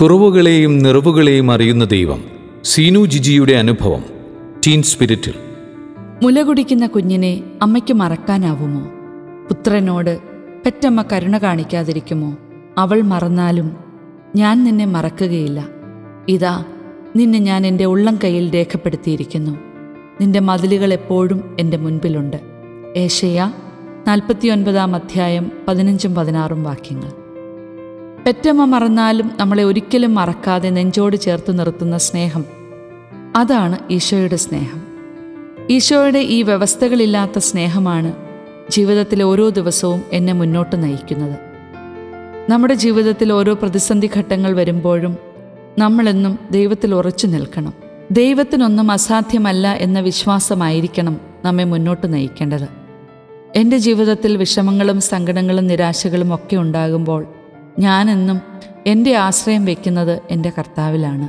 കുറവുകളെയും 0.00 0.78
നിറവുകളെയും 0.78 1.52
അറിയുന്ന 1.52 1.84
ദൈവം 1.84 2.24
സീനു 2.64 3.04
ജിജിയുടെ 3.04 3.52
അനുഭവം 3.52 4.04
ടീൻ 4.66 4.82
സ്പിരിറ്റിൽ. 4.82 5.34
മുല 6.22 6.42
കുടിക്കുന്ന 6.42 6.86
കുഞ്ഞിനെ 6.86 7.42
അമ്മയ്ക്ക് 7.62 7.94
മറക്കാനാവുമോ? 7.94 8.80
പുത്രനോട് 9.48 10.18
പെറ്റമ്മ 10.64 11.04
കരുണ 11.12 11.38
കാണിക്കാതിരിക്കുമോ? 11.38 12.36
അവൾ 12.78 13.02
മറന്നാലും 13.02 13.76
ഞാൻ 14.36 14.64
നിന്നെ 14.64 14.84
മറക്കുകയില്ല. 14.84 15.68
ഇതാ 16.28 16.64
നിന്നെ 17.16 17.38
ഞാൻ 17.38 17.66
എന്റെ 17.66 17.84
ഉള്ളം 17.84 18.18
കയ്യിൽ 18.24 18.54
രേഖപ്പെടുത്തിയിരിക്കുന്നു. 18.54 19.50
നിന്റെ 20.20 20.40
മതിലുകൾ 20.40 20.92
എപ്പോഴും 20.92 21.56
എന്റെ 21.60 21.76
മുൻപിലുണ്ട്. 21.76 22.40
ഏഷയ 22.96 23.52
നാൽപ്പത്തിയൊൻപതാം 24.06 24.94
അധ്യായം 24.94 25.50
പതിനഞ്ചും 25.68 26.14
പതിനാറും 26.14 26.64
വാക്യങ്ങൾ. 26.64 27.19
പെറ്റമ്മ 28.26 28.64
മറന്നാലും 28.64 29.30
നമ്മളെ 29.36 29.64
ഒരിക്കലും 29.64 30.14
മറക്കാതെ 30.14 30.70
നെഞ്ചോട് 30.70 31.16
ചേർത്ത് 31.16 31.58
നിർത്തുന്ന 31.58 31.98
സ്നേഹം. 31.98 32.44
അതാണ് 33.36 33.78
ഈശോയുടെ 33.90 34.36
സ്നേഹം. 34.36 34.82
ഈശോയുടെ 35.70 36.18
ഈ 36.18 36.42
വ്യവസ്ഥകളില്ലാത്ത 36.42 37.38
സ്നേഹമാണ് 37.38 38.12
ജീവിതത്തിലെ 38.70 39.24
ഓരോ 39.24 39.48
ദിവസവും 39.48 40.02
എന്നെ 40.12 40.32
മുന്നോട്ട് 40.32 40.82
നയിക്കുന്നത്. 40.82 41.38
നമ്മുടെ 42.50 42.74
ജീവിതത്തിൽ 42.74 43.32
ഓരോ 43.32 43.54
പ്രതിസന്ധി 43.54 44.10
ഘട്ടങ്ങൾ 44.16 44.52
വരുമ്പോഴും 44.52 45.16
നമ്മളെന്നും 45.78 46.38
ദൈവത്തിൽ 46.50 46.94
ഉറച്ചു 46.94 47.26
നിൽക്കണം. 47.26 47.72
ദൈവത്തിനൊന്നും 48.10 48.90
അസാധ്യമല്ല 48.90 49.72
എന്ന 49.72 50.00
വിശ്വാസമായിരിക്കണം 50.00 51.20
നമ്മെ 51.44 51.64
മുന്നോട്ട് 51.64 52.12
നയിക്കേണ്ടത്. 52.12 52.68
എന്റെ 53.56 53.78
ജീവിതത്തിൽ 53.78 54.36
വിഷമങ്ങളും 54.36 55.00
സങ്കടങ്ങളും 55.00 55.66
നിരാശകളും 55.66 56.34
ഒക്കെ 56.34 56.56
ഉണ്ടാകുമ്പോൾ 56.56 57.26
ഞാനെന്നും 57.80 58.40
എന്റെ 58.86 59.14
ആശ്രയം 59.14 59.64
വയ്ക്കുന്നത് 59.64 60.20
എന്റെ 60.30 60.52
കർത്താവിലാണ്. 60.58 61.28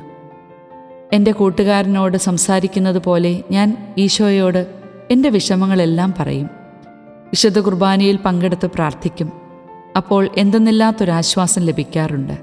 എന്റെ 1.15 1.31
കൂട്ടുകാരനോട് 1.31 2.17
സംസാരിക്കുന്നത് 2.17 3.03
പോലെ 3.03 3.43
ഞാൻ 3.51 3.93
ഈശോയോട് 3.97 4.67
എന്റെ 5.11 5.29
വിഷമങ്ങളെല്ലാം 5.29 6.13
പറയും. 6.19 6.49
വിശുദ്ധ 7.07 7.59
കുർബാനയിൽ 7.59 8.15
പങ്കെടുത്ത് 8.15 8.67
പ്രാർത്ഥിക്കും. 8.67 9.31
അപ്പോൾ 9.97 10.29
എന്തെന്നില്ലാത്തൊരാശ്വാസം 10.37 11.61
ലഭിക്കാറുണ്ട്. 11.61 12.37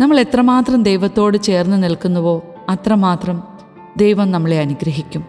നമ്മൾ 0.00 0.20
എത്രമാത്രം 0.20 0.82
ദൈവത്തോട് 0.82 1.38
ചേർന്ന് 1.42 1.82
നിൽക്കുന്നുവോ 1.82 2.42
അത്രമാത്രം 2.68 3.42
ദൈവം 3.96 4.30
നമ്മളെ 4.30 4.60
അനുഗ്രഹിക്കും. 4.60 5.26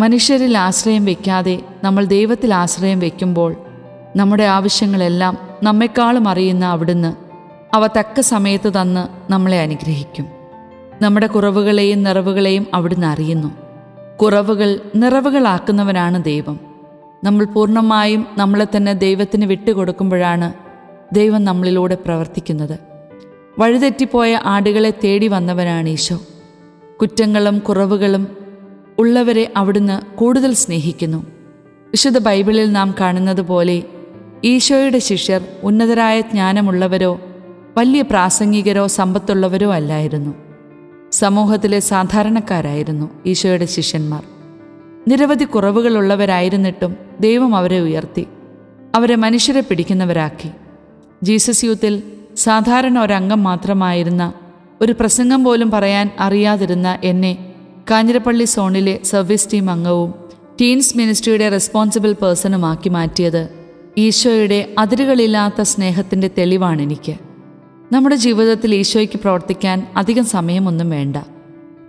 മനുഷ്യരിൽ 0.00 0.58
ആശ്രയം 0.58 1.04
വയ്ക്കാതെ 1.04 1.60
നമ്മൾ 1.84 2.04
ദൈവത്തിൽ 2.04 2.54
ആശ്രയം 2.54 3.00
വയ്ക്കുമ്പോൾ 3.00 3.56
നമ്മുടെ 4.16 4.42
ആവശ്യങ്ങളെല്ലാം 4.42 5.49
നമ്മെക്കാളും 5.62 6.28
അറിയുന്ന 6.28 6.64
അവിടുന്ന് 6.64 7.14
അവ 7.76 7.86
തക്ക 7.86 8.20
സമയത്ത് 8.20 8.72
തന്ന് 8.80 9.32
നമ്മളെ 9.32 9.60
അനുഗ്രഹിക്കും. 9.60 10.26
നമ്മുടെ 11.02 11.26
കുറവുകളെയും 11.26 12.02
നിറവുകളെയും 12.02 12.66
അവിടുന്ന് 12.74 13.06
അറിയുന്നു. 13.06 13.52
കുറവുകൾ 14.16 14.80
നിറവുകളാക്കുന്നവനാണ് 14.96 16.24
ദൈവം. 16.24 16.60
നമ്മൾ 17.24 17.44
പൂർണമായും 17.44 18.26
നമ്മളെ 18.38 18.66
തന്നെ 18.76 18.92
ദൈവത്തിന് 18.92 19.44
വിട്ടുകൊടുക്കുമ്പോഴാണ് 19.44 20.52
ദൈവം 21.12 21.44
നമ്മളിലൂടെ 21.44 21.94
പ്രവർത്തിക്കുന്നത്. 21.94 22.78
വഴിതെറ്റിപ്പോയ 23.58 24.40
ആടുകളെ 24.44 24.90
തേടി 24.90 25.28
വന്നവനാണ് 25.28 25.88
ഈശോ. 25.88 26.20
കുറ്റങ്ങളും 27.00 27.58
കുറവുകളും 27.58 28.36
ഉള്ളവരെ 28.98 29.52
അവിടുന്ന് 29.56 30.16
കൂടുതൽ 30.16 30.54
സ്നേഹിക്കുന്നു. 30.54 31.26
വിശുദ്ധ 31.90 32.18
ബൈബിളിൽ 32.18 32.72
നാം 32.72 32.94
കാണുന്നത് 33.00 33.40
പോലെ 33.40 33.82
ഈശോയുടെ 34.44 34.98
ശിഷ്യർ 34.98 35.44
ഉന്നതരായ 35.62 36.20
ജ്ഞാനമുള്ളവരോ 36.20 37.20
വലിയ 37.76 38.02
പ്രാസംഗികരോ 38.02 38.86
സമ്പത്തുള്ളവരോ 38.86 39.72
അല്ലായിരുന്നു. 39.72 40.34
സമൂഹത്തിലെ 41.12 41.80
സാധാരണക്കാരായിരുന്നു 41.80 43.10
ഈശോയുടെ 43.26 43.64
ശിഷ്യന്മാർ. 43.64 44.22
നിരവധി 45.08 45.44
കുറവുകളുള്ളവരായിരുന്നിട്ടും 45.44 46.96
ദൈവം 47.20 47.56
അവരെ 47.56 47.80
ഉയർത്തി 47.80 48.26
അവരെ 48.94 49.16
മനുഷ്യരെ 49.16 49.60
പിടിക്കുന്നവരാക്കി. 49.60 50.50
ജീസസ് 51.22 51.64
യൂത്തിൽ 51.64 52.02
സാധാരണ 52.36 52.98
ഒരംഗം 52.98 53.42
മാത്രമായിരുന്ന 53.42 54.32
ഒരു 54.80 54.94
പ്രസംഗം 55.00 55.44
പോലും 55.44 55.70
പറയാൻ 55.70 56.10
അറിയാതിരുന്ന 56.20 56.98
എന്നെ 57.04 57.54
കാഞ്ഞിരപ്പള്ളി 57.90 58.44
സോണിലെ 58.44 59.00
സർവീസ് 59.04 59.48
ടീം 59.52 59.70
അംഗവും 59.70 60.14
ടീൻസ് 60.60 60.96
മിനിസ്ട്രിയുടെ 60.96 61.48
റെസ്പോൺസിബിൾ 61.48 62.12
പേഴ്സണുമാക്കി 62.12 62.88
മാറ്റിയത് 62.88 63.59
ഈശോയുടെ 63.98 64.74
അതിരുകളില്ലാത്ത 64.78 65.62
സ്നേഹത്തിന്റെ 65.62 66.30
തെളിവാണെനിക്ക് 66.38 67.14
നമ്മുടെ 67.92 68.16
ജീവിതത്തിൽ 68.16 68.74
ഈശോയ്ക്ക് 68.74 69.20
പ്രവർത്തിക്കാൻ 69.20 69.86
അധികം 69.96 70.24
സമയമൊന്നും 70.24 70.90
വേണ്ട. 70.90 71.16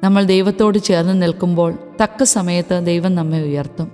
നമ്മൾ 0.04 0.24
ദൈവത്തോട് 0.24 0.78
ചേർന്ന് 0.78 1.22
നിൽക്കുമ്പോൾ 1.22 1.74
തക്ക 2.04 2.24
സമയത്ത് 2.24 2.86
ദൈവം 2.86 3.16
നമ്മെ 3.16 3.42
ഉയർത്തും. 3.42 3.92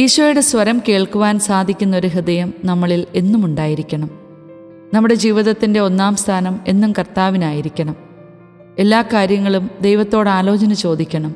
ഈശോയുടെ 0.00 0.40
സ്വരം 0.40 0.82
കേൾക്കുവാൻ 0.88 1.38
സാധിക്കുന്ന 1.38 1.96
ഒരു 1.96 2.06
ഹൃദയം 2.06 2.52
നമ്മളിൽ 2.64 3.06
എന്നും 3.14 3.44
ഉണ്ടായിരിക്കണം. 3.44 4.10
നമ്മുടെ 4.94 5.14
ജീവിതത്തിന്റെ 5.14 5.80
ഒന്നാം 5.80 6.16
സ്ഥാനം 6.16 6.60
എന്നും 6.66 6.92
കർത്താവിനായിരിക്കണം. 6.98 7.96
എല്ലാ 8.78 9.02
കാര്യങ്ങളും 9.02 9.70
ദൈവത്തോട് 9.80 10.28
ആലോചന 10.28 10.72
ചോദിക്കണം. 10.72 11.34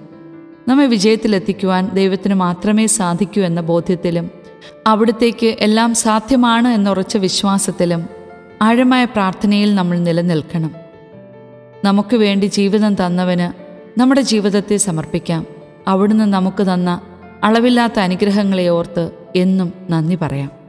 നമ്മെ 0.68 0.86
വിജയത്തിലെത്തിക്കുവാൻ 0.86 1.90
ദൈവത്തിന് 1.94 2.34
മാത്രമേ 2.34 2.86
സാധിക്കൂ 2.86 3.42
എന്ന 3.42 3.60
ബോധ്യത്തിലും 3.60 4.39
അവിടത്തേക്ക് 4.86 5.46
എല്ലാം 5.46 5.94
സാധ്യമാണ് 5.94 6.68
എന്നുറച്ച 6.68 7.16
വിശ്വാസത്തിലും 7.16 8.08
ആഴമായ 8.62 9.04
പ്രാർത്ഥനയിൽ 9.04 9.74
നമ്മൾ 9.74 9.98
നിലനിൽക്കണം. 9.98 10.70
നമുക്ക് 11.84 12.16
വേണ്ടി 12.16 12.46
ജീവിതം 12.46 13.06
തന്നവന് 13.06 13.70
നമ്മുടെ 14.00 14.20
ജീവിതത്തെ 14.20 14.76
സമർപ്പിക്കാം. 14.76 15.46
അവിടുന്ന് 15.88 16.24
നമുക്ക് 16.24 16.62
തന്ന 16.62 17.00
അളവില്ലാത്ത 17.44 18.00
അനുഗ്രഹങ്ങളെ 18.00 18.68
ഓർത്ത് 18.68 19.10
എന്നും 19.36 19.72
നന്ദി 19.90 20.14
പറയാം. 20.14 20.59